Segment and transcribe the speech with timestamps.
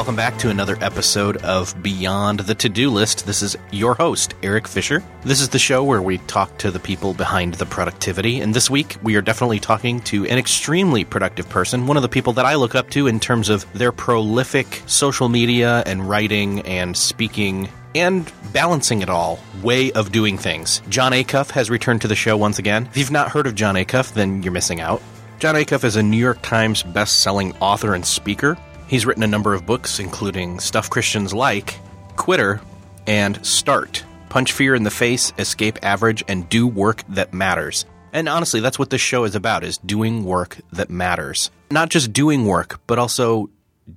[0.00, 3.26] welcome back to another episode of Beyond the To Do List.
[3.26, 5.02] This is your host, Erik Fisher.
[5.24, 8.70] This is the show where we talk to the people behind the productivity, and this
[8.70, 12.46] week we are definitely talking to an extremely productive person, one of the people that
[12.46, 17.68] I look up to in terms of their prolific social media and writing and speaking
[17.94, 20.80] and balancing it all way of doing things.
[20.88, 22.86] Jon Acuff has returned to the show once again.
[22.86, 25.02] If you've not heard of Jon Acuff, then you're missing out.
[25.40, 28.56] Jon Acuff is a New York Times best-selling author and speaker.
[28.90, 31.78] He's written a number of books, including Stuff Christians Like,
[32.16, 32.60] Quitter,
[33.06, 37.84] and Start Punch Fear in the Face, Escape Average, and Do Work That Matters.
[38.12, 41.52] And honestly, that's what this show is about, is doing work that matters.
[41.70, 43.48] Not just doing work, but also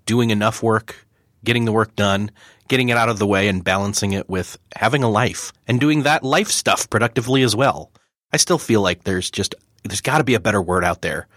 [0.06, 1.08] doing enough work,
[1.44, 2.30] getting the work done,
[2.68, 6.04] getting it out of the way, and balancing it with having a life and doing
[6.04, 7.92] that life stuff productively as well.
[8.32, 11.28] I still feel like there's just, there's got to be a better word out there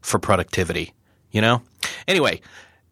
[0.00, 0.94] for productivity,
[1.32, 1.62] you know?
[2.06, 2.40] Anyway,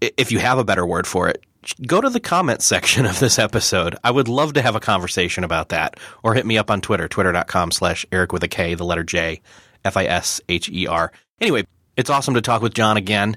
[0.00, 1.44] if you have a better word for it,
[1.86, 3.96] go to the comments section of this episode.
[4.04, 5.98] I would love to have a conversation about that.
[6.22, 9.40] Or hit me up on Twitter, twitter.com slash Erik with a K, the letter J,
[9.84, 11.12] F I S H E R.
[11.40, 13.36] Anyway, it's awesome to talk with Jon again.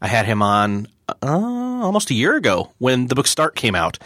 [0.00, 3.98] I had him on uh, almost a year ago when the book Start came out.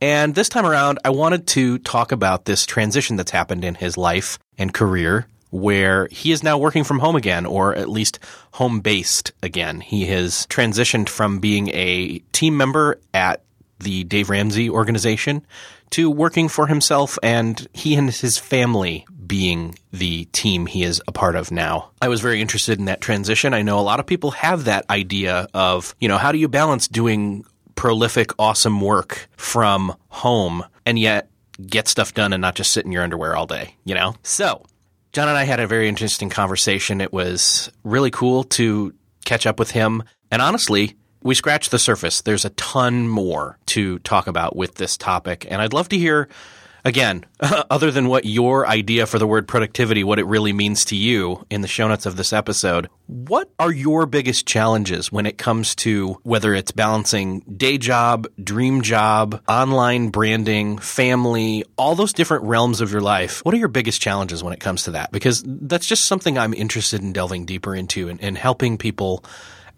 [0.00, 3.96] And this time around, I wanted to talk about this transition that's happened in his
[3.96, 8.18] life and career where he is now working from home again, or at least
[8.54, 9.80] home based again.
[9.80, 13.44] He has transitioned from being a team member at
[13.78, 15.46] the Dave Ramsey organization
[15.90, 21.12] to working for himself and he and his family being the team he is a
[21.12, 21.90] part of now.
[22.02, 23.54] I was very interested in that transition.
[23.54, 26.48] I know a lot of people have that idea of, you know, how do you
[26.48, 27.44] balance doing
[27.76, 31.30] prolific, awesome work from home and yet
[31.64, 34.16] get stuff done and not just sit in your underwear all day, you know?
[34.24, 34.66] So
[35.14, 37.00] Jon and I had a very interesting conversation.
[37.00, 38.92] It was really cool to
[39.24, 40.02] catch up with him.
[40.32, 42.20] And honestly, we scratched the surface.
[42.20, 45.46] There's a ton more to talk about with this topic.
[45.48, 46.28] And I'd love to hear
[46.84, 50.96] again, other than what your idea for the word productivity, what it really means to
[50.96, 55.38] you in the show notes of this episode, what are your biggest challenges when it
[55.38, 62.44] comes to whether it's balancing day job, dream job, online branding, family, all those different
[62.44, 63.44] realms of your life?
[63.44, 65.12] What are your biggest challenges when it comes to that?
[65.12, 69.24] Because that's just something I'm interested in delving deeper into and, and helping people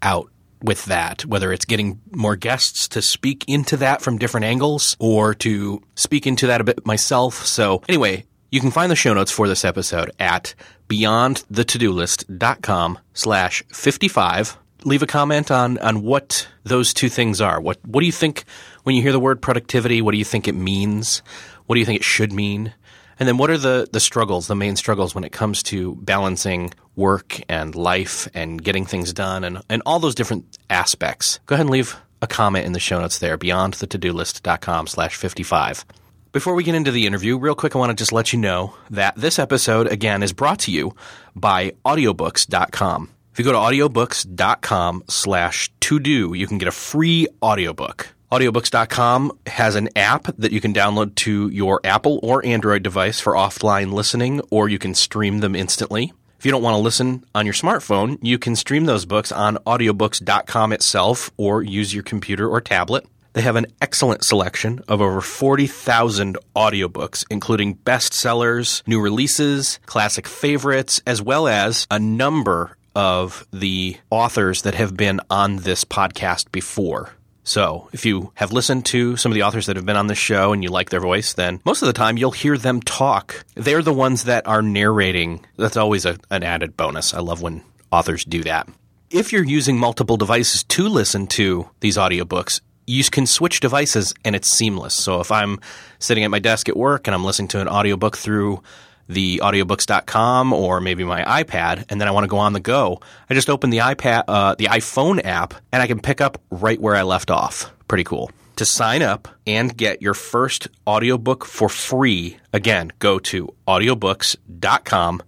[0.01, 0.29] out
[0.61, 5.33] with that, whether it's getting more guests to speak into that from different angles or
[5.35, 7.45] to speak into that a bit myself.
[7.45, 10.55] So anyway, you can find the show notes for this episode at
[10.89, 14.57] beyondthetodolist.com slash 55.
[14.83, 17.59] Leave a comment on, on what those two things are.
[17.59, 18.45] What, what do you think
[18.83, 20.01] when you hear the word productivity?
[20.01, 21.21] What do you think it means?
[21.65, 22.73] What do you think it should mean?
[23.19, 26.73] And then what are the, the struggles, the main struggles when it comes to balancing
[26.95, 31.39] work and life and getting things done and, and all those different aspects?
[31.45, 35.85] Go ahead and leave a comment in the show notes there, beyondthetodolist.com slash 55.
[36.31, 38.75] Before we get into the interview, real quick, I want to just let you know
[38.91, 40.95] that this episode, again, is brought to you
[41.35, 43.09] by audiobooks.com.
[43.31, 48.09] If you go to audiobooks.com slash to do, you can get a free audiobook.
[48.29, 53.33] Audiobooks.com has an app that you can download to your Apple or Android device for
[53.33, 56.11] offline listening, or you can stream them instantly.
[56.37, 59.55] If you don't want to listen on your smartphone, you can stream those books on
[59.65, 63.05] audiobooks.com itself or use your computer or tablet.
[63.31, 71.01] They have an excellent selection of over 40,000 audiobooks, including bestsellers, new releases, classic favorites,
[71.07, 77.13] as well as a number of the authors that have been on this podcast before.
[77.47, 80.17] So, if you have listened to some of the authors that have been on this
[80.17, 83.45] show and you like their voice, then most of the time you'll hear them talk.
[83.55, 85.45] They're the ones that are narrating.
[85.55, 87.13] That's always a, an added bonus.
[87.13, 88.67] I love when authors do that.
[89.09, 94.35] If you're using multiple devices to listen to these audiobooks, you can switch devices and
[94.35, 94.93] it's seamless.
[94.93, 95.61] So if I'm
[95.99, 98.61] sitting at my desk at work and I'm listening to an audiobook through
[99.07, 102.99] the audiobooks.com or maybe my iPad and then I want to go on the go,
[103.29, 106.79] I just open the iPad uh, the iPhone app and I can pick up right
[106.79, 107.71] where I left off.
[107.87, 108.31] Pretty cool.
[108.57, 115.21] To sign up and get your first audiobook for free, again, go to audiobooks.com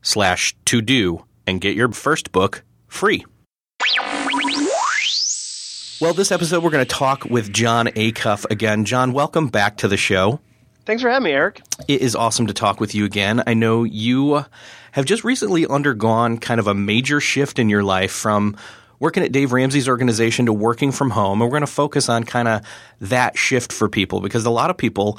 [0.00, 3.24] slash to do and get your first book free.
[5.98, 8.84] Well, this episode we're going to talk with Jon Acuff again.
[8.84, 10.40] Jon, welcome back to the show.
[10.86, 11.62] Thanks for having me, Erik.
[11.88, 13.42] It is awesome to talk with you again.
[13.44, 14.44] I know you
[14.92, 18.56] have just recently undergone kind of a major shift in your life from
[19.00, 21.42] working at Dave Ramsey's organization to working from home.
[21.42, 22.62] And we're going to focus on kind of
[23.00, 25.18] that shift for people because a lot of people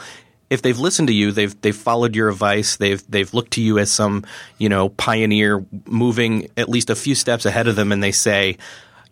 [0.50, 3.80] if they've listened to you, they've they've followed your advice, they've they've looked to you
[3.80, 4.26] as some,
[4.58, 8.58] you know, pioneer moving at least a few steps ahead of them and they say,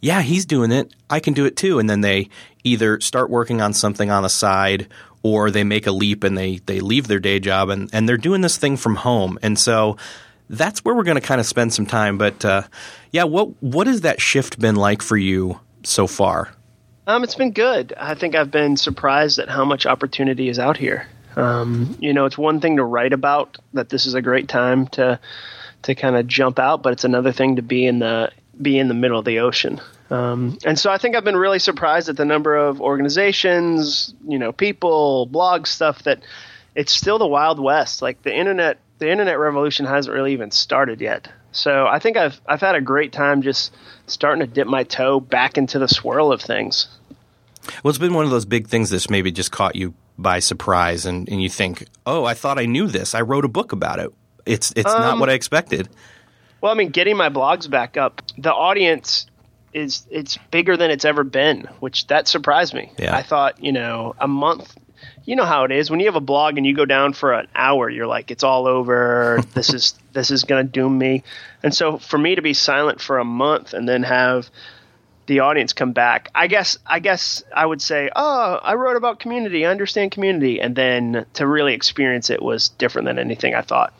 [0.01, 0.94] yeah, he's doing it.
[1.09, 1.80] I can do it too.
[1.80, 2.30] And then they
[2.63, 4.88] either start working on something on the side
[5.24, 8.18] or they make a leap and they, they leave their day job and, and they're
[8.18, 9.39] doing this thing from home.
[9.42, 9.97] And so
[10.50, 12.18] that's where we're going to kind of spend some time.
[12.18, 12.63] But uh,
[13.12, 16.53] yeah, what what has that shift been like for you so far?
[17.07, 17.94] Um, it's been good.
[17.98, 21.07] I think I've been surprised at how much opportunity is out here.
[21.36, 24.88] Um, you know, it's one thing to write about that this is a great time
[24.89, 25.19] to
[25.83, 28.31] to kind of jump out, but it's another thing to be in the
[28.62, 29.81] be in the middle of the ocean.
[30.10, 34.38] Um, and so I think I've been really surprised at the number of organizations, you
[34.38, 36.24] know, people, blog stuff that
[36.75, 38.02] it's still the wild west.
[38.02, 41.28] Like the internet, the internet revolution hasn't really even started yet.
[41.52, 43.74] So I think I've I've had a great time just
[44.07, 46.88] starting to dip my toe back into the swirl of things.
[47.84, 51.06] Well, it's been one of those big things that's maybe just caught you by surprise,
[51.06, 53.16] and, and you think, "Oh, I thought I knew this.
[53.16, 54.13] I wrote a book about it.
[54.46, 55.90] It's it's um, not what I expected."
[56.62, 59.28] Well, I mean, getting my blogs back up, the audience
[59.75, 62.92] is it's bigger than it's ever been, which that surprised me.
[62.98, 63.16] Yeah.
[63.16, 64.74] I thought, you know, a month.
[65.25, 67.34] You know how it is when you have a blog and you go down for
[67.34, 69.44] an hour, you're like, it's all over.
[69.54, 71.24] this is this is going to doom me.
[71.62, 74.50] And so for me to be silent for a month and then have
[75.25, 76.30] the audience come back.
[76.34, 79.66] I guess I guess I would say, "Oh, I wrote about community.
[79.66, 83.94] I understand community." And then to really experience it was different than anything I thought.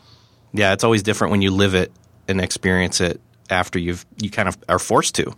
[0.52, 1.92] Yeah, it's always different when you live it
[2.28, 3.20] and experience it
[3.50, 5.34] after you've you kind of are forced to.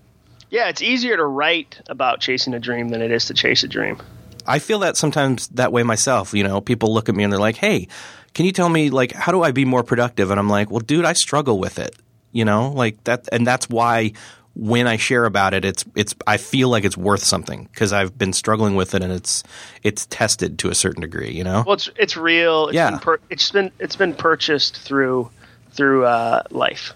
[0.50, 3.68] Yeah, it's easier to write about chasing a dream than it is to chase a
[3.68, 3.98] dream.
[4.46, 6.32] I feel that sometimes that way myself.
[6.32, 7.88] You know, people look at me and they're like, "Hey,
[8.34, 10.80] can you tell me like how do I be more productive?" And I'm like, "Well,
[10.80, 11.94] dude, I struggle with it."
[12.32, 14.12] You know, like that, and that's why
[14.58, 18.18] when I share about it, it's it's I feel like it's worth something because I've
[18.18, 19.44] been struggling with it and it's
[19.84, 21.30] it's tested to a certain degree.
[21.30, 22.66] You know, well, it's it's real.
[22.66, 25.30] It's yeah, been per, it's been it's been purchased through
[25.72, 26.92] through uh, life.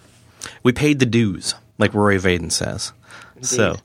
[0.62, 2.92] We paid the dues, like Rory Vaden says.
[3.36, 3.46] Indeed.
[3.46, 3.76] So,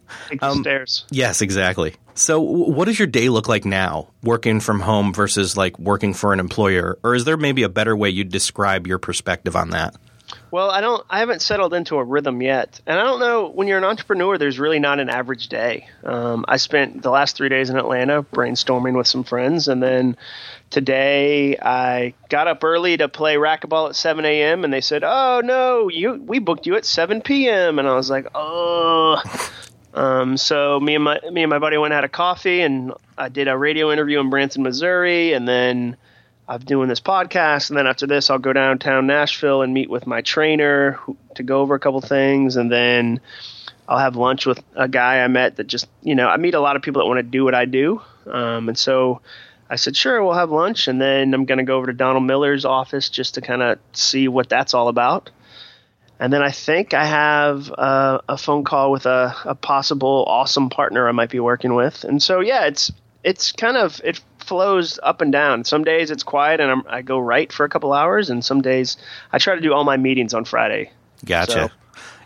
[0.41, 1.05] um, stairs.
[1.09, 1.95] Yes, exactly.
[2.13, 6.33] So, what does your day look like now, working from home versus like working for
[6.33, 6.97] an employer?
[7.03, 9.95] Or is there maybe a better way you'd describe your perspective on that?
[10.51, 11.05] Well, I don't.
[11.09, 13.49] I haven't settled into a rhythm yet, and I don't know.
[13.49, 15.87] When you're an entrepreneur, there's really not an average day.
[16.03, 20.17] Um, I spent the last three days in Atlanta brainstorming with some friends, and then
[20.69, 24.63] today I got up early to play racquetball at 7 a.m.
[24.63, 28.09] and they said, "Oh no, you we booked you at 7 p.m." and I was
[28.09, 29.21] like, "Oh."
[29.93, 33.29] Um, so me and my me and my buddy went had a coffee, and I
[33.29, 35.97] did a radio interview in Branson, Missouri, and then
[36.47, 40.05] I'm doing this podcast, and then after this, I'll go downtown Nashville and meet with
[40.05, 43.21] my trainer who, to go over a couple things, and then
[43.87, 46.59] I'll have lunch with a guy I met that just you know I meet a
[46.59, 49.21] lot of people that want to do what I do, um, and so
[49.69, 52.23] I said sure we'll have lunch, and then I'm going to go over to Donald
[52.23, 55.29] Miller's office just to kind of see what that's all about.
[56.19, 60.69] And then I think I have uh, a phone call with a, a possible awesome
[60.69, 62.91] partner I might be working with, and so yeah, it's
[63.23, 65.63] it's kind of it flows up and down.
[65.65, 68.61] Some days it's quiet and I'm, i go right for a couple hours, and some
[68.61, 68.97] days
[69.31, 70.91] I try to do all my meetings on Friday.
[71.25, 71.51] Gotcha.
[71.51, 71.69] So,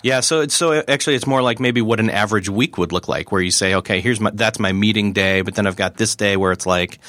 [0.03, 3.07] yeah, so it's so actually it's more like maybe what an average week would look
[3.07, 5.98] like, where you say, okay, here's my that's my meeting day, but then I've got
[5.98, 7.00] this day where it's like,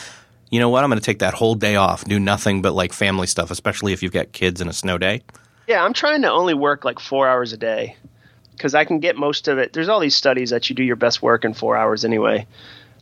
[0.52, 2.92] you know what, I'm going to take that whole day off, do nothing but like
[2.92, 5.22] family stuff, especially if you've got kids and a snow day.
[5.66, 7.96] Yeah, I'm trying to only work like four hours a day
[8.52, 9.72] because I can get most of it.
[9.72, 12.46] There's all these studies that you do your best work in four hours anyway.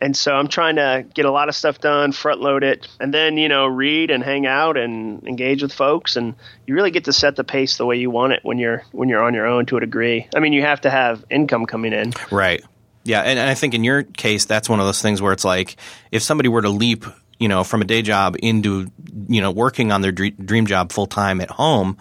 [0.00, 3.12] And so I'm trying to get a lot of stuff done, front load it, and
[3.12, 6.36] then, you know, read and hang out and engage with folks and
[6.68, 9.08] you really get to set the pace the way you want it when you're when
[9.08, 10.28] you're on your own to a degree.
[10.36, 12.12] I mean, you have to have income coming in.
[12.30, 12.62] Right.
[13.02, 15.44] Yeah, and, and I think in your case that's one of those things where it's
[15.44, 15.76] like
[16.12, 17.04] if somebody were to leap,
[17.40, 18.92] you know, from a day job into,
[19.26, 21.96] you know, working on their dream job full time at home,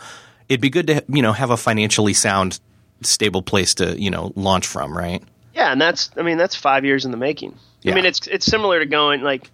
[0.50, 2.60] it'd be good to, you know, have a financially sound
[3.02, 5.24] stable place to, you know, launch from, right?
[5.56, 7.58] Yeah, and that's I mean, that's 5 years in the making.
[7.82, 7.94] Yeah.
[7.94, 9.50] I mean, it's it's similar to going like,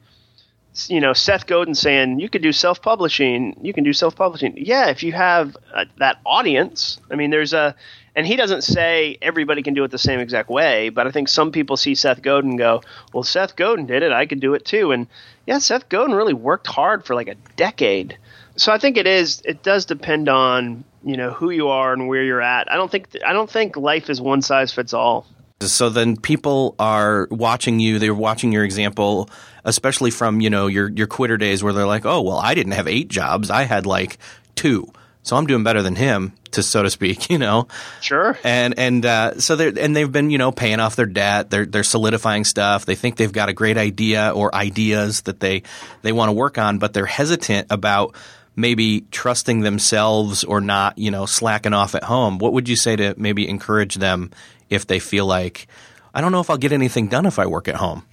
[0.88, 4.56] you know, Seth Godin saying you could do self publishing, you can do self publishing.
[4.58, 7.00] Yeah, if you have uh, that audience.
[7.12, 7.76] I mean, there's a,
[8.16, 11.28] and he doesn't say everybody can do it the same exact way, but I think
[11.28, 12.82] some people see Seth Godin and go,
[13.14, 14.92] well, Seth Godin did it, I could do it too.
[14.92, 15.08] And
[15.46, 18.18] yeah, Seth Godin really worked hard for like a decade.
[18.58, 19.42] So I think it is.
[19.44, 22.72] It does depend on you know who you are and where you're at.
[22.72, 25.28] I don't think I don't think life is one size fits all.
[25.62, 29.30] So then people are watching you, they're watching your example,
[29.64, 32.74] especially from, you know, your your quitter days where they're like, "Oh, well, I didn't
[32.74, 33.50] have 8 jobs.
[33.50, 34.18] I had like
[34.56, 34.92] 2."
[35.24, 37.68] So I'm doing better than him, to so to speak, you know.
[38.02, 38.38] Sure.
[38.44, 41.50] And and uh, so they and they've been, you know, paying off their debt.
[41.50, 42.86] They're they're solidifying stuff.
[42.86, 45.64] They think they've got a great idea or ideas that they
[46.02, 48.16] they want to work on, but they're hesitant about
[48.56, 52.96] maybe trusting themselves or not, you know, slacking off at home, what would you say
[52.96, 54.32] to maybe encourage them
[54.70, 55.68] if they feel like,
[56.14, 58.06] I don't know if I'll get anything done if I work at home?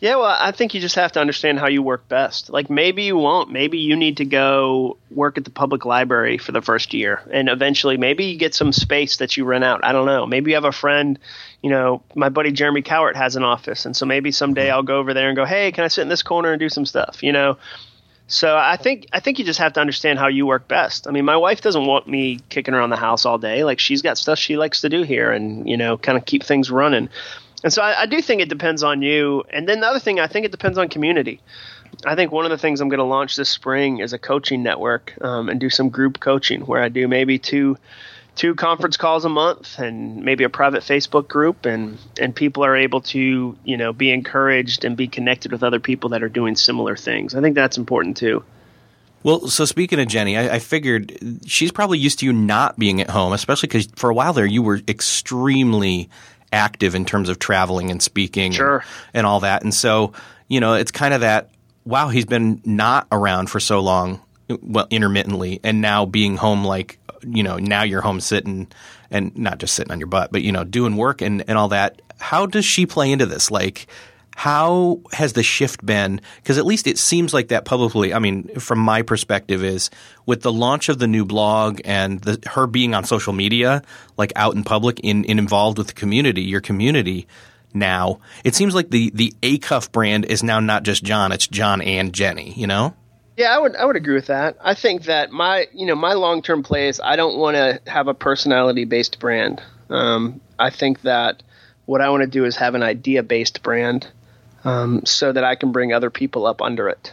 [0.00, 2.48] Yeah, well, I think you just have to understand how you work best.
[2.48, 3.50] Like maybe you won't.
[3.50, 7.50] Maybe you need to go work at the public library for the first year, and
[7.50, 9.84] eventually maybe you get some space that you rent out.
[9.84, 10.24] I don't know.
[10.24, 11.18] Maybe you have a friend.
[11.60, 14.76] You know, my buddy Jeremy Cowart has an office, and so maybe someday mm-hmm.
[14.76, 16.70] I'll go over there and go, "Hey, can I sit in this corner and do
[16.70, 17.58] some stuff?" You know.
[18.26, 21.08] So I think I think you just have to understand how you work best.
[21.08, 23.64] I mean, my wife doesn't want me kicking around the house all day.
[23.64, 26.44] Like she's got stuff she likes to do here, and you know, kind of keep
[26.44, 27.10] things running.
[27.62, 29.44] And so I, I do think it depends on you.
[29.50, 31.40] And then the other thing, I think it depends on community.
[32.04, 34.62] I think one of the things I'm going to launch this spring is a coaching
[34.62, 37.76] network um, and do some group coaching where I do maybe two
[38.36, 42.76] two conference calls a month and maybe a private Facebook group and and people are
[42.76, 46.56] able to you know be encouraged and be connected with other people that are doing
[46.56, 47.34] similar things.
[47.34, 48.44] I think that's important too.
[49.22, 53.02] Well, so speaking of Jenny, I, I, figured she's probably used to you not being
[53.02, 56.08] at home, especially because for a while there you were extremely
[56.52, 58.78] active in terms of traveling and speaking sure.
[58.78, 59.62] and, and all that.
[59.62, 60.12] And so,
[60.48, 61.50] you know, it's kind of that
[61.84, 64.20] wow, he's been not around for so long,
[64.62, 68.68] well, intermittently, and now being home like you know, now you're home sitting
[69.10, 71.68] and not just sitting on your butt, but you know, doing work and, and all
[71.68, 72.00] that.
[72.18, 73.50] How does she play into this?
[73.50, 73.86] Like,
[74.36, 76.20] how has the shift been?
[76.36, 78.14] Because at least it seems like that publicly.
[78.14, 79.90] I mean, from my perspective, is
[80.24, 83.82] with the launch of the new blog and the, her being on social media,
[84.16, 87.26] like out in public, in, in involved with the community, your community
[87.72, 91.80] now, it seems like the the Acuff brand is now not just Jon; it's Jon
[91.80, 92.52] and Jenny.
[92.56, 92.94] You know.
[93.36, 94.56] Yeah, I would I would agree with that.
[94.60, 97.80] I think that my you know my long term play is I don't want to
[97.90, 99.62] have a personality based brand.
[99.88, 101.42] Um, I think that
[101.86, 104.08] what I want to do is have an idea based brand
[104.64, 107.12] um, so that I can bring other people up under it.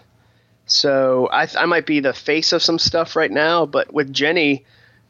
[0.66, 4.66] So I, I might be the face of some stuff right now, but with Jenny,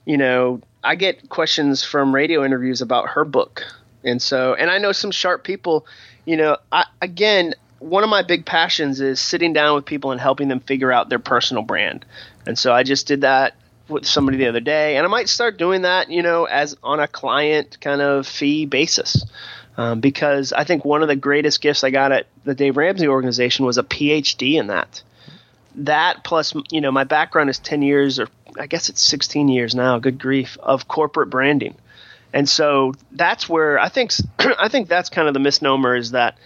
[0.06, 3.64] you know, I get questions from radio interviews about her book,
[4.04, 5.86] and so and I know some sharp people.
[6.26, 10.22] You know, I, again, one of my big passions is sitting down with people and
[10.22, 12.06] helping them figure out their personal brand,
[12.46, 13.56] and so I just did that
[13.90, 17.00] with somebody the other day, and I might start doing that, you know, as on
[17.00, 19.26] a client kind of fee basis
[19.78, 23.08] um, because I think one of the greatest gifts I got at the Dave Ramsey
[23.08, 25.04] organization was a PhD in that.
[25.76, 28.28] That plus, you know, my background is 10 years, or
[28.60, 31.76] I guess it's 16 years now, good grief, of corporate branding.
[32.34, 36.38] And so that's where I think I think that's kind of the misnomer is that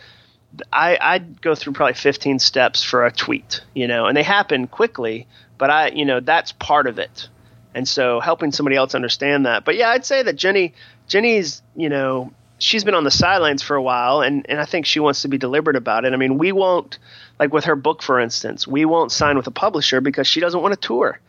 [0.72, 4.68] I I go through probably 15 steps for a tweet, you know, and they happen
[4.68, 7.30] quickly, but I you know that's part of it.
[7.74, 9.64] And so helping somebody else understand that.
[9.64, 10.74] But yeah, I'd say that Jenny
[11.08, 14.86] Jenny's you know she's been on the sidelines for a while, and, and I think
[14.86, 16.13] she wants to be deliberate about it.
[16.13, 17.00] I mean, we won't,
[17.39, 20.62] like with her book, for instance, we won't sign with a publisher because she doesn't
[20.62, 21.20] want to tour.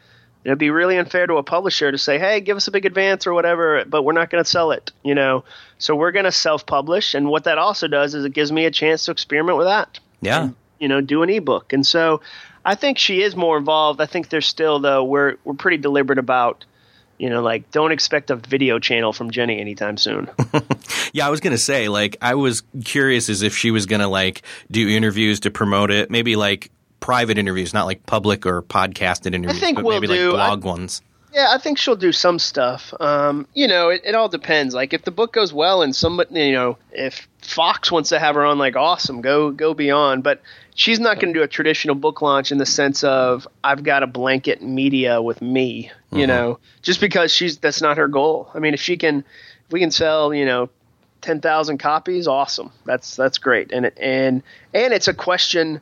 [0.45, 3.29] It'd be really unfair to a publisher to say, "Hey, give us a big advance
[3.29, 5.45] or whatever," but we're not going to sell it, you know.
[5.79, 8.71] So we're going to self-publish, and what that also does is it gives me a
[8.71, 10.01] chance to experiment with that.
[10.21, 10.43] Yeah.
[10.43, 12.23] And, you know, do an ebook, and so
[12.65, 14.01] I think she is more involved.
[14.01, 16.65] I think there's still though we're we're pretty deliberate about
[17.23, 20.29] you know, like don't expect a video channel from Jenny anytime soon.
[21.13, 24.43] yeah, I was gonna say, like, I was curious as if she was gonna like
[24.73, 29.57] do interviews to promote it, maybe like private interviews, not like public or podcasted interviews.
[29.57, 31.01] I think but we'll maybe do, like blog I, ones.
[31.33, 32.93] Yeah, I think she'll do some stuff.
[32.99, 34.75] Um, you know, it, it all depends.
[34.75, 38.35] Like if the book goes well and somebody, you know, if Fox wants to have
[38.35, 40.25] her on, like awesome, go go beyond.
[40.25, 40.43] But
[40.75, 44.03] she's not going to do a traditional book launch in the sense of I've got
[44.03, 46.29] a blanket media with me, you mm-hmm.
[46.29, 48.51] know, just because she's that's not her goal.
[48.55, 49.19] I mean, if she can,
[49.67, 50.71] if we can sell, you know,
[51.21, 52.71] ten thousand copies, awesome.
[52.85, 53.73] That's that's great.
[53.73, 55.81] And and and it's a question.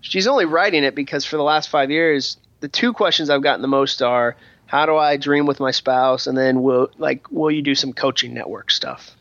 [0.00, 3.62] She's only writing it because for the last five years, the two questions I've gotten
[3.62, 4.36] the most are
[4.66, 7.92] how do I dream with my spouse, and then will like will you do some
[7.92, 9.16] coaching network stuff?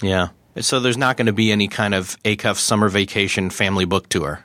[0.00, 0.28] Yeah.
[0.60, 4.44] So there's not going to be any kind of Acuff summer vacation family book tour.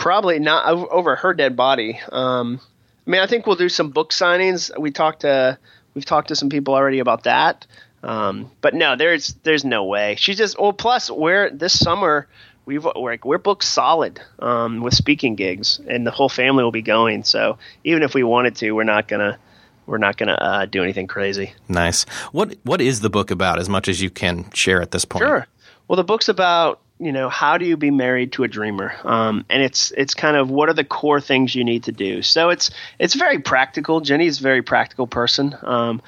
[0.00, 2.00] Probably not over her dead body.
[2.10, 2.58] Um,
[3.06, 4.76] I mean, I think we'll do some book signings.
[4.78, 5.58] We talked to
[5.94, 7.66] we've talked to some people already about that.
[8.02, 10.16] Um, but no, there's there's no way.
[10.18, 12.26] She just well, plus we're this summer
[12.64, 16.80] we've we're, we're booked solid um, with speaking gigs, and the whole family will be
[16.80, 17.22] going.
[17.24, 19.38] So even if we wanted to, we're not gonna
[19.84, 21.52] we're not going to uh, do anything crazy.
[21.68, 22.04] Nice.
[22.32, 23.58] What What is the book about?
[23.58, 25.24] As much as you can share at this point.
[25.24, 25.46] Sure.
[25.88, 29.44] Well, the book's about you know how do you be married to a dreamer, um,
[29.48, 32.22] and it's it's kind of what are the core things you need to do.
[32.22, 34.00] So it's it's very practical.
[34.00, 35.56] Jenny's a very practical person.
[35.62, 36.02] Um,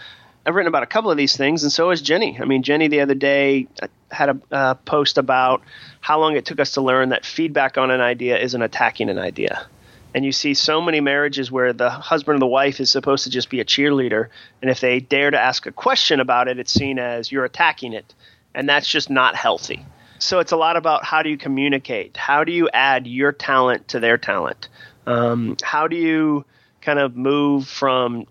[0.44, 2.38] I've written about a couple of these things, and so is Jenny.
[2.40, 5.62] I mean, Jenny the other day uh, had a uh, post about
[6.00, 9.18] how long it took us to learn that feedback on an idea isn't attacking an
[9.18, 9.66] idea
[10.14, 13.30] And you see so many marriages where the husband or the wife is supposed to
[13.30, 14.28] just be a cheerleader.
[14.60, 17.94] And if they dare to ask a question about it, it's seen as you're attacking
[17.94, 18.14] it.
[18.54, 19.86] And that's just not healthy.
[20.22, 22.16] So it's a lot about how do you communicate?
[22.16, 24.68] How do you add your talent to their talent?
[25.04, 26.44] Um, how do you
[26.80, 28.26] kind of move from,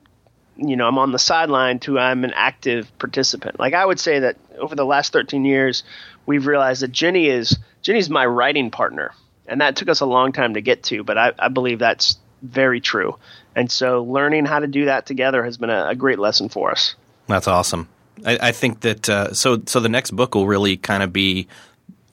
[0.56, 3.60] you know, I'm on the sideline to I'm an active participant?
[3.60, 5.84] Like I would say that over the last 13 years,
[6.26, 9.12] we've realized that Jenny is Jenny's my writing partner
[9.46, 12.18] and that took us a long time to get to, but I, I believe that's
[12.42, 13.18] very true.
[13.54, 16.72] And so learning how to do that together has been a, a great lesson for
[16.72, 16.96] us.
[17.28, 17.90] That's awesome.
[18.26, 21.48] I, I think that uh, so so the next book will really kind of be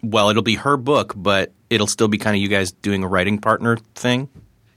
[0.02, 3.08] well, it'll be her book, but it'll still be kind of you guys doing a
[3.08, 4.28] writing partner thing.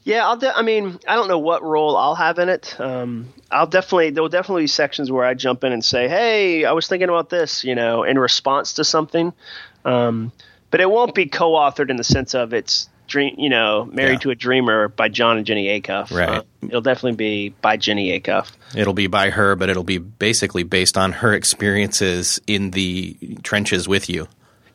[0.03, 0.37] Yeah, I'll.
[0.37, 2.75] De- I mean, I don't know what role I'll have in it.
[2.79, 6.65] Um, I'll definitely there will definitely be sections where I jump in and say, "Hey,
[6.65, 9.31] I was thinking about this," you know, in response to something.
[9.85, 10.31] Um,
[10.71, 14.19] but it won't be co-authored in the sense of it's dream, you know, Married yeah.
[14.19, 16.11] to a Dreamer by Jon and Jenny Acuff.
[16.11, 16.29] Right.
[16.29, 18.51] Uh, it'll definitely be by Jenny Acuff.
[18.75, 23.87] It'll be by her, but it'll be basically based on her experiences in the trenches
[23.87, 24.27] with you.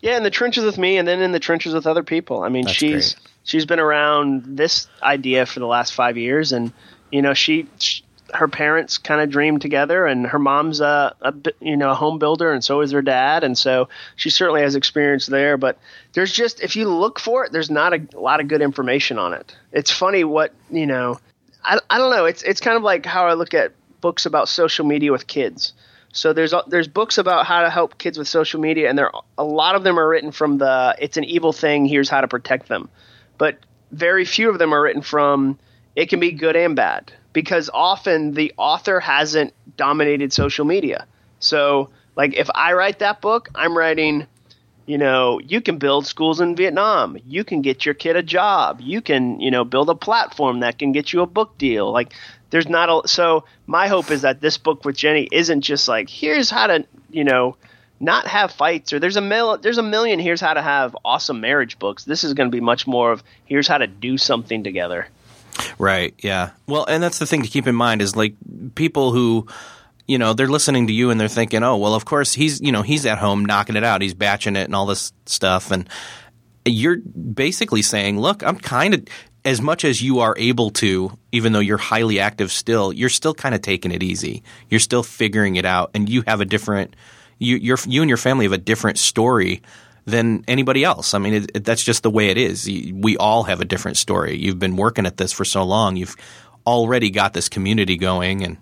[0.07, 2.41] Yeah, in the trenches with me, and then in the trenches with other people.
[2.41, 3.27] I mean, That's she's great.
[3.43, 6.71] she's been around this idea for the last five years, and
[7.11, 11.33] you know, she, she her parents kind of dreamed together, and her mom's a, a,
[11.59, 14.75] you know a home builder, and so is her dad, and so she certainly has
[14.75, 15.57] experience there.
[15.57, 15.77] But
[16.13, 19.19] there's just if you look for it, there's not a, a lot of good information
[19.19, 19.53] on it.
[19.73, 21.19] It's funny what you know.
[21.65, 22.23] I, I don't know.
[22.23, 25.73] It's it's kind of like how I look at books about social media with kids.
[26.17, 29.11] So there's uh, there's books about how to help kids with social media, and there
[29.37, 31.85] a lot of them are written from the it's an evil thing.
[31.85, 32.89] Here's how to protect them,
[33.37, 33.59] but
[33.91, 35.59] very few of them are written from
[35.95, 41.05] it can be good and bad because often the author hasn't dominated social media.
[41.39, 44.25] So, like, if I write that book, I'm writing,
[44.87, 47.17] you know, you can build schools in Vietnam.
[47.27, 48.81] You can get your kid a job.
[48.81, 51.91] You can, you know, build a platform that can get you a book deal.
[51.91, 52.13] Like,
[52.49, 53.07] there's not a.
[53.07, 56.85] So, my hope is that this book with Jenny isn't just like, here's how to,
[57.09, 57.57] you know,
[57.99, 61.41] not have fights or there's a mil- there's a million here's how to have awesome
[61.41, 62.03] marriage books.
[62.03, 65.07] This is going to be much more of here's how to do something together.
[65.79, 66.13] Right.
[66.19, 66.51] Yeah.
[66.67, 68.35] Well, and that's the thing to keep in mind is like
[68.75, 69.47] people who
[70.07, 72.71] you know they're listening to you and they're thinking oh well of course he's you
[72.71, 75.89] know he's at home knocking it out he's batching it and all this stuff and
[76.65, 79.03] you're basically saying look i'm kind of
[79.47, 83.33] as much as you are able to even though you're highly active still you're still
[83.33, 86.95] kind of taking it easy you're still figuring it out and you have a different
[87.39, 89.61] you you you and your family have a different story
[90.05, 91.13] than anybody else.
[91.13, 92.65] I mean, it, it, that's just the way it is.
[92.65, 94.37] We all have a different story.
[94.37, 95.97] You've been working at this for so long.
[95.97, 96.15] You've
[96.65, 98.57] already got this community going, and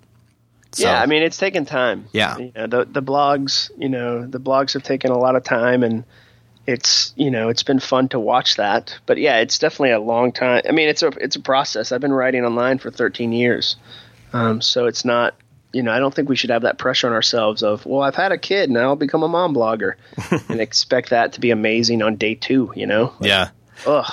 [0.71, 2.07] so, yeah, I mean, it's taken time.
[2.11, 5.43] Yeah, you know, the the blogs, you know, the blogs have taken a lot of
[5.43, 6.03] time, and
[6.67, 8.97] it's you know, it's been fun to watch that.
[9.05, 10.61] But yeah, it's definitely a long time.
[10.67, 11.91] I mean, it's a it's a process.
[11.91, 13.75] I've been writing online for 13 years,
[14.33, 15.35] um, so it's not
[15.75, 18.15] you know, I don't think we should have that pressure on ourselves of, well, I've
[18.15, 19.95] had a kid, now I'll become a mom blogger,
[20.49, 22.71] and expect that to be amazing on day two.
[22.77, 23.13] You know?
[23.19, 23.49] Like, yeah.
[23.85, 24.09] Ugh.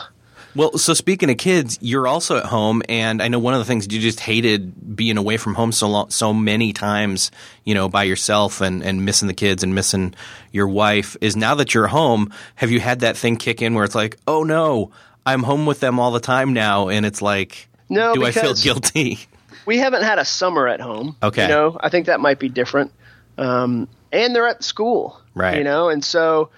[0.54, 3.64] Well, so speaking of kids, you're also at home, and I know one of the
[3.64, 7.30] things you just hated being away from home so long, so many times,
[7.64, 10.14] you know, by yourself and, and missing the kids and missing
[10.50, 11.16] your wife.
[11.20, 14.18] Is now that you're home, have you had that thing kick in where it's like,
[14.26, 14.90] oh no,
[15.24, 18.54] I'm home with them all the time now, and it's like, no, do I feel
[18.54, 19.20] guilty?
[19.66, 21.16] we haven't had a summer at home.
[21.22, 21.42] Okay.
[21.42, 22.92] You know, I think that might be different.
[23.38, 25.18] Um, and they're at school.
[25.34, 25.58] Right.
[25.58, 26.50] You know, and so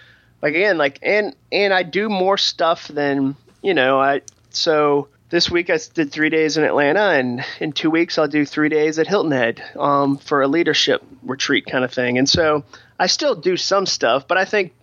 [0.43, 5.51] like again, like and and I do more stuff than you know, I so this
[5.51, 8.99] week I did three days in Atlanta, and in two weeks I'll do three days
[8.99, 12.19] at Hilton Head um, for a leadership retreat kind of thing.
[12.19, 12.63] And so
[13.01, 14.75] I still do some stuff, but I think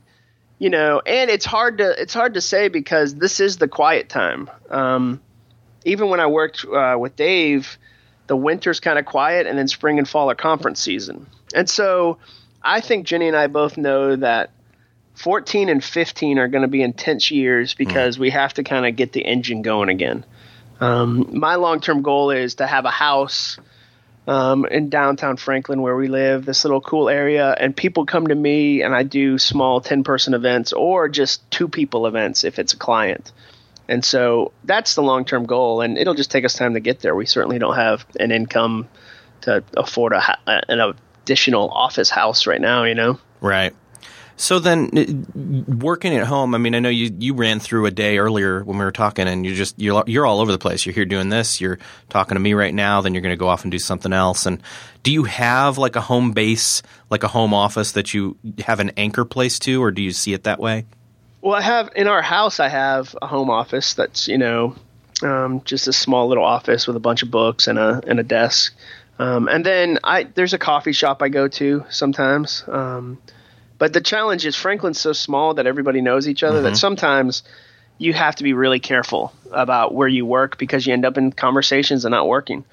[0.58, 4.10] you know, and it's hard to it's hard to say because this is the quiet
[4.10, 4.50] time.
[4.72, 5.22] Um,
[5.86, 7.78] even when I worked uh, with Dave,
[8.26, 11.28] the winter's kind of quiet, and then spring and fall are conference season.
[11.54, 12.18] And so
[12.64, 14.50] I think Jenny and I both know that
[15.22, 18.22] 14 and 15 are going to be intense years because mm.
[18.22, 20.26] we have to kind of get the engine going again.
[20.80, 23.60] Um, my long term goal is to have a house
[24.28, 28.36] um, in downtown Franklin where we live, this little cool area, and people come to
[28.36, 32.74] me and I do small 10 person events or just two people events if it's
[32.74, 33.32] a client.
[33.88, 37.02] And so that's the long term goal, and it'll just take us time to get
[37.02, 37.14] there.
[37.14, 38.88] We certainly don't have an income
[39.42, 43.20] to afford a, an additional office house right now, you know?
[43.42, 43.76] Right.
[44.42, 45.28] So then,
[45.80, 46.56] working at home.
[46.56, 49.28] I mean, I know you you ran through a day earlier when we were talking,
[49.28, 50.84] and you're just you're you're all over the place.
[50.84, 51.62] You're here doing this.
[51.62, 51.78] You're
[52.10, 53.02] talking to me right now.
[53.02, 54.48] Then you're going to go off and do something else.
[54.48, 54.60] And
[55.04, 58.94] do you have like a home base, like a home office that you have an
[58.98, 60.88] anchor place to, or do you see it that way?
[61.42, 62.60] Well, I have in our house.
[62.60, 64.76] I have a home office that's you know
[65.22, 68.24] um, just a small little office with a bunch of books and a and a
[68.24, 68.74] desk.
[69.20, 72.64] Um, and then I there's a coffee shop I go to sometimes.
[72.68, 73.20] Um,
[73.82, 76.66] but the challenge is Franklin's so small that everybody knows each other mm-hmm.
[76.66, 77.42] that sometimes
[77.98, 81.32] you have to be really careful about where you work because you end up in
[81.32, 82.64] conversations and not working.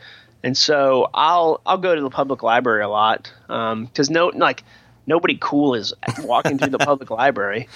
[0.42, 4.64] And so I'll I'll go to the public library a lot because um, no like
[5.06, 7.70] nobody cool is walking through the public library,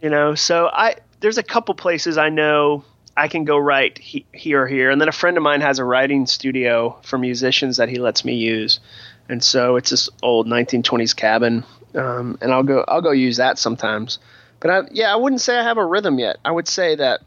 [0.00, 0.34] you know.
[0.34, 2.82] So I there's a couple places I know
[3.14, 5.80] I can go write he, here or here, and then a friend of mine has
[5.80, 8.80] a writing studio for musicians that he lets me use,
[9.28, 11.62] and so it's this old 1920s cabin,
[11.94, 14.18] um, and I'll go I'll go use that sometimes.
[14.60, 16.36] But I, yeah, I wouldn't say I have a rhythm yet.
[16.44, 17.20] I would say that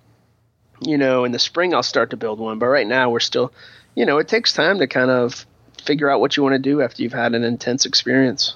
[0.82, 3.54] you know in the spring I'll start to build one, but right now we're still
[3.96, 5.46] you know, it takes time to kind of
[5.84, 8.56] figure out what you want to do after you've had an intense experience.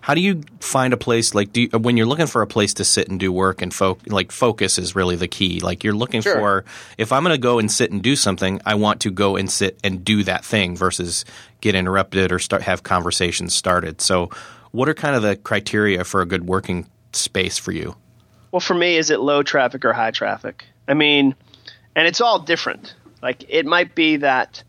[0.00, 2.74] How do you find a place like do you, when you're looking for a place
[2.74, 5.60] to sit and do work and fo- like focus is really the key.
[5.60, 6.34] Like you're looking sure.
[6.34, 6.64] for
[6.98, 9.50] if I'm going to go and sit and do something, I want to go and
[9.50, 11.24] sit and do that thing versus
[11.62, 14.02] get interrupted or start have conversations started.
[14.02, 14.30] So,
[14.74, 17.94] what are kind of the criteria for a good working space for you?
[18.50, 20.64] Well, for me, is it low traffic or high traffic?
[20.88, 21.34] I mean,
[21.94, 22.94] and it's all different.
[23.22, 24.62] Like it might be that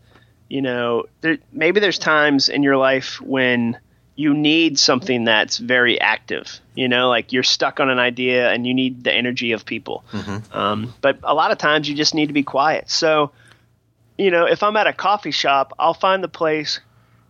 [0.48, 3.78] you know, there, maybe there's times in your life when
[4.14, 6.60] you need something that's very active.
[6.74, 10.04] You know, like you're stuck on an idea and you need the energy of people.
[10.12, 10.56] Mm-hmm.
[10.56, 12.88] Um, but a lot of times you just need to be quiet.
[12.90, 13.32] So,
[14.16, 16.80] you know, if I'm at a coffee shop, I'll find the place.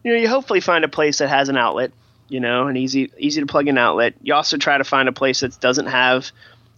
[0.04, 1.92] You know, you hopefully find a place that has an outlet.
[2.28, 4.14] You know, an easy easy to plug in outlet.
[4.22, 6.32] You also try to find a place that doesn't have.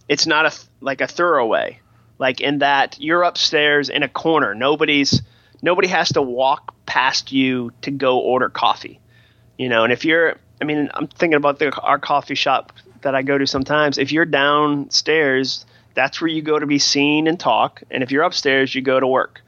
[0.07, 1.77] It's not a like a thoroughway,
[2.19, 4.53] like in that you're upstairs in a corner.
[4.53, 5.21] Nobody's
[5.61, 8.99] nobody has to walk past you to go order coffee.
[9.57, 13.15] You know, and if you're, I mean, I'm thinking about the, our coffee shop that
[13.15, 13.97] I go to sometimes.
[13.97, 17.83] If you're downstairs, that's where you go to be seen and talk.
[17.91, 19.41] And if you're upstairs, you go to work.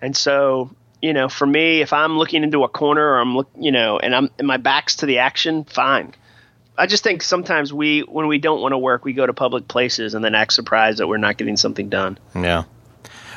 [0.00, 0.70] And so,
[1.06, 4.00] you know, for me, if I'm looking into a corner or I'm look, you know,
[4.00, 6.14] and I'm and my back's to the action, fine.
[6.76, 9.68] I just think sometimes we, when we don't want to work, we go to public
[9.68, 12.18] places and then act surprised that we're not getting something done.
[12.34, 12.64] Yeah.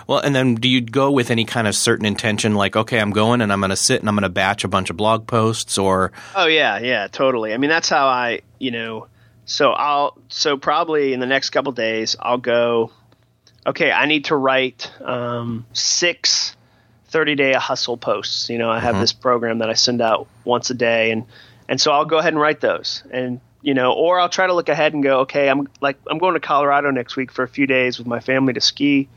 [0.07, 3.11] Well, and then do you go with any kind of certain intention, like, okay, I'm
[3.11, 5.27] going and I'm going to sit and I'm going to batch a bunch of blog
[5.27, 6.11] posts, or?
[6.35, 7.53] Oh yeah, yeah, totally.
[7.53, 9.07] I mean, that's how I, you know,
[9.45, 12.91] so I'll, so probably in the next couple days, I'll go.
[13.67, 16.55] Okay, I need to write um, six
[17.09, 18.49] 30 day hustle posts.
[18.49, 19.01] You know, I have mm-hmm.
[19.01, 21.25] this program that I send out once a day, and
[21.67, 24.53] and so I'll go ahead and write those, and you know, or I'll try to
[24.53, 27.47] look ahead and go, okay, I'm like I'm going to Colorado next week for a
[27.47, 29.09] few days with my family to ski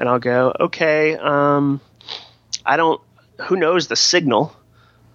[0.00, 1.80] and I'll go, okay, um,
[2.64, 3.00] I don't,
[3.42, 4.56] who knows the signal,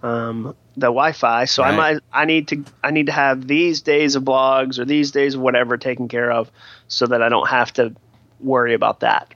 [0.04, 1.46] um, the Wi-Fi.
[1.46, 1.74] So right.
[1.74, 5.10] I might, I need to, I need to have these days of blogs or these
[5.10, 6.52] days of whatever taken care of,
[6.88, 7.96] so that I don't have to
[8.40, 9.34] worry about that.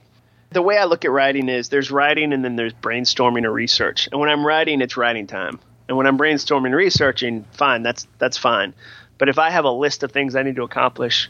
[0.52, 4.08] The way I look at writing is there's writing and then there's brainstorming or research.
[4.10, 5.60] And when I'm writing, it's writing time.
[5.88, 8.74] And when I'm brainstorming, and researching, fine, that's that's fine.
[9.18, 11.28] But if I have a list of things I need to accomplish,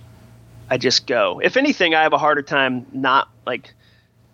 [0.71, 1.41] I just go.
[1.43, 3.75] If anything, I have a harder time not like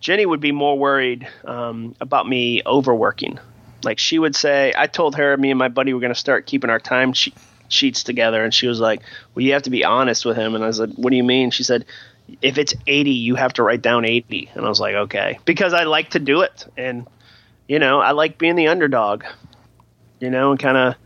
[0.00, 3.38] Jenny would be more worried um, about me overworking.
[3.82, 6.46] Like she would say, I told her me and my buddy were going to start
[6.46, 7.34] keeping our time she-
[7.68, 9.02] sheets together, and she was like,
[9.34, 11.24] "Well, you have to be honest with him." And I was like, "What do you
[11.24, 11.86] mean?" She said,
[12.42, 15.72] "If it's 80, you have to write down 80." And I was like, "Okay," because
[15.72, 17.06] I like to do it, and
[17.68, 19.24] you know, I like being the underdog.
[20.20, 20.96] You know, and kind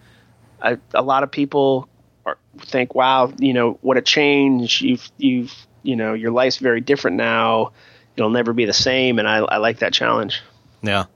[0.62, 1.88] of, a lot of people
[2.24, 4.82] are, think, "Wow, you know, what a change!
[4.82, 7.72] You've you've you know, your life's very different now."
[8.16, 9.18] it'll never be the same.
[9.18, 10.42] And I, I like that challenge.
[10.82, 11.06] Yeah.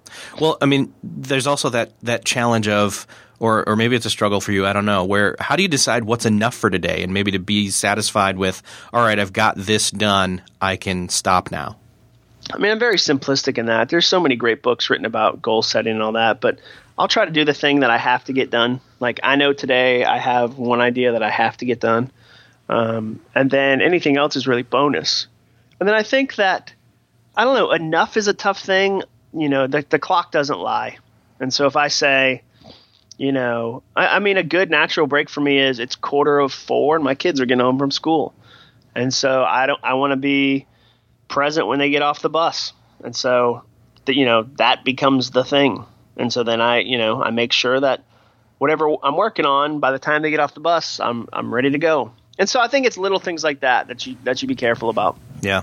[0.40, 3.06] Well, I mean, there's also that that challenge of
[3.44, 5.68] or or maybe it's a struggle for you, I don't know, where how do you
[5.68, 9.56] decide what's enough for today and maybe to be satisfied with all right, I've got
[9.56, 11.76] this done, I can stop now.
[12.52, 13.90] I mean, I'm very simplistic in that.
[13.90, 16.58] There's so many great books written about goal setting and all that, but
[16.98, 18.80] I'll try to do the thing that I have to get done.
[18.98, 22.10] Like I know today I have one idea that I have to get done.
[22.70, 25.26] Um, and then anything else is really bonus.
[25.80, 26.72] And then I think that
[27.36, 27.72] I don't know.
[27.72, 29.02] Enough is a tough thing.
[29.34, 30.98] You know, the the clock doesn't lie,
[31.40, 32.42] and so if I say,
[33.16, 36.52] you know, I, I mean, a good natural break for me is it's quarter of
[36.52, 38.34] four and my kids are getting home from school,
[38.94, 39.80] and so I don't.
[39.82, 40.66] I want to be
[41.28, 42.72] present when they get off the bus,
[43.02, 43.62] and so
[44.04, 45.84] that you know that becomes the thing,
[46.16, 48.04] and so then I you know I make sure that
[48.58, 51.70] whatever I'm working on by the time they get off the bus, I'm I'm ready
[51.70, 52.12] to go.
[52.36, 54.88] And so I think it's little things like that that you that you be careful
[54.88, 55.16] about.
[55.40, 55.62] Yeah.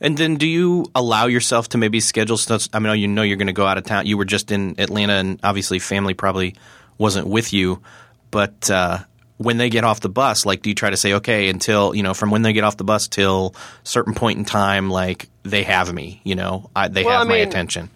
[0.00, 2.68] And then do you allow yourself to maybe schedule stuff?
[2.72, 4.06] I mean, you know you're going to go out of town.
[4.06, 6.56] You were just in Atlanta, and obviously family probably
[7.00, 7.82] wasn't with you.
[8.30, 8.98] But uh,
[9.38, 12.02] when they get off the bus, like, do you try to say, okay, until, you
[12.04, 15.62] know, from when they get off the bus till certain point in time, like, they
[15.64, 17.88] have me, you know, I, they Well, have I my attention.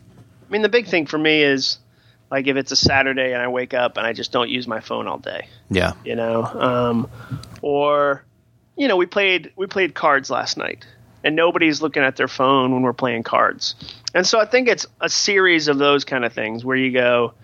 [0.48, 1.78] I mean, the big thing for me is
[2.30, 4.80] like if it's a Saturday and I wake up and I just don't use my
[4.80, 5.92] phone all day, Yeah.
[6.04, 7.10] you know, um,
[7.62, 8.24] or
[8.76, 10.84] you know, we played we played cards last night
[11.22, 13.74] and nobody's looking at their phone when we're playing cards,
[14.14, 17.34] and so I think it's a series of those kind of things where you go,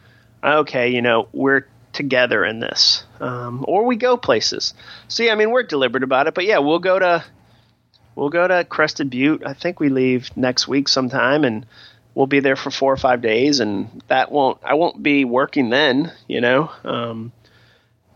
[0.43, 4.75] okay, you know, we're together in this, um, or we go places.
[5.09, 7.25] See, I mean, we're deliberate about it, but yeah, we'll go to
[8.15, 9.43] we'll go to Crested Butte.
[9.45, 11.67] I think we leave next week sometime, and
[12.15, 15.71] we'll be there for four or five days, and that won't I won't be working
[15.71, 16.71] then, you know.
[16.85, 17.33] Um,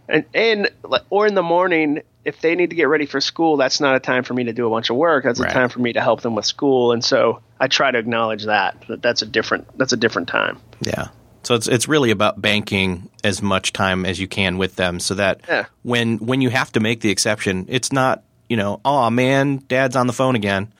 [0.09, 0.71] and and
[1.11, 4.01] or in the morning if they need to get ready for school, that's not a
[4.01, 5.25] time for me to do a bunch of work.
[5.25, 5.51] That's Right.
[5.51, 8.45] a time for me to help them with school, and so I try to acknowledge
[8.45, 10.59] that that that's a different that's a different time.
[10.81, 11.09] Yeah.
[11.45, 15.15] So it's it's really about banking as much time as you can with them, so
[15.15, 15.67] that Yeah.
[15.83, 19.97] when when you have to make the exception, it's not you know, oh man, dad's
[19.97, 20.73] on the phone again.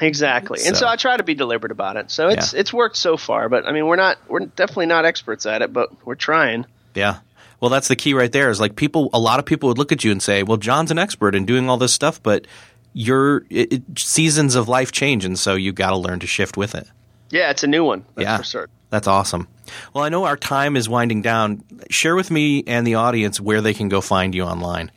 [0.00, 2.10] Exactly, and So- so I try to be deliberate about it.
[2.10, 5.44] So it's it's worked so far, but I mean we're not we're definitely not experts
[5.46, 6.64] at it, but we're trying.
[6.94, 7.18] Yeah.
[7.60, 8.48] Well, that's the key right there.
[8.48, 10.90] Is like people, a lot of people would look at you and say, "Well, Jon's
[10.90, 12.46] an expert in doing all this stuff," but
[12.94, 16.56] your it, it, seasons of life change, and so you got to learn to shift
[16.56, 16.86] with it.
[17.28, 18.04] Yeah, it's a new one.
[18.14, 18.36] That's Yeah.
[18.38, 18.74] for certain.
[18.90, 19.48] That's awesome.
[19.94, 21.64] Well, I know our time is winding down.
[21.90, 24.90] Share with me and the audience where they can go find you online.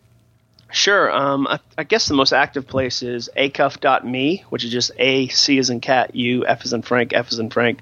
[0.71, 1.11] Sure.
[1.11, 5.59] Um, I, I guess the most active place is acuff.me, which is just A C
[5.59, 7.81] as in cat, U F as in Frank, F as in Frank,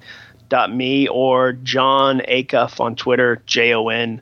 [0.50, 4.22] dot me, or Jon Acuff on Twitter, J O N.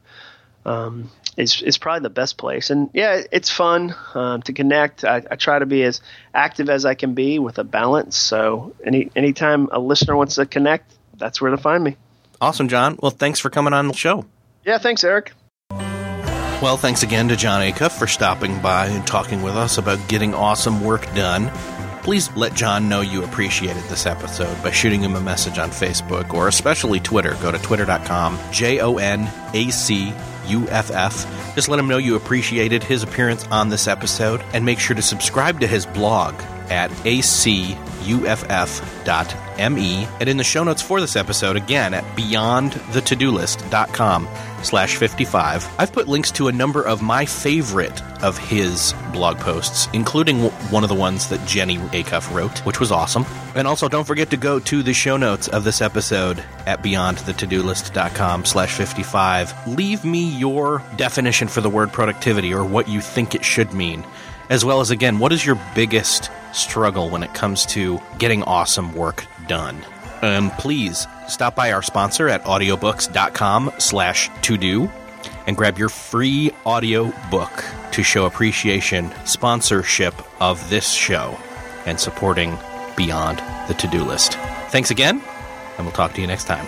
[0.66, 5.06] Um, is is probably the best place, and yeah, it's fun um, to connect.
[5.06, 6.02] I, I try to be as
[6.34, 8.18] active as I can be with a balance.
[8.18, 11.98] So any anytime a listener wants to connect, that's where to find me.
[12.42, 12.98] Awesome, Jon.
[13.02, 14.26] Well, thanks for coming on the show.
[14.66, 15.34] Yeah, thanks, Erik.
[16.62, 20.34] Well, thanks again to Jon Acuff for stopping by and talking with us about getting
[20.34, 21.50] awesome work done.
[22.04, 26.34] Please let Jon know you appreciated this episode by shooting him a message on Facebook
[26.34, 27.38] or especially Twitter.
[27.42, 30.14] Go to twitter.com, J O N A C
[30.48, 31.56] U F F.
[31.56, 35.02] Just let him know you appreciated his appearance on this episode and make sure to
[35.02, 36.36] subscribe to his blog
[36.70, 37.78] at acuff.me
[40.20, 44.28] and in the show notes for this episode again at beyondthetodolist.com
[44.64, 49.88] slash 55 i've put links to a number of my favorite of his blog posts
[49.94, 53.26] including one of the ones that jenny acuff wrote which was awesome.
[53.56, 58.46] And also don't forget to go to the show notes of this episode at beyondthetodolist.com
[58.46, 63.44] slash 55 leave me your definition for the word productivity or what you think it
[63.44, 64.06] should mean
[64.50, 68.94] as well as again what is your biggest struggle when it comes to getting awesome
[68.94, 69.84] work done.
[70.22, 74.92] Um, please stop by our sponsor at audiobooks.com slash to do
[75.48, 81.40] and grab your free audio book to show appreciation sponsorship of this show
[81.86, 82.58] and supporting
[82.96, 84.34] beyond the to-do list.
[84.70, 85.22] Thanks again
[85.78, 86.68] and we'll talk to you next time